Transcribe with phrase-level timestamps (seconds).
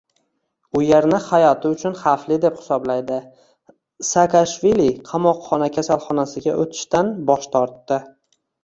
[0.77, 3.19] U yerni hayoti uchun xavfli deb hisoblaydi:
[4.11, 8.05] Saakashvili qamoqxona kasalxonasiga o‘tishdan bosh tortdi